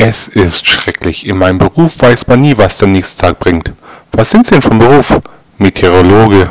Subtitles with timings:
[0.00, 1.26] Es ist schrecklich.
[1.26, 3.72] In meinem Beruf weiß man nie, was der nächste Tag bringt.
[4.12, 5.18] Was sind Sie denn vom Beruf?
[5.58, 6.48] Meteorologe.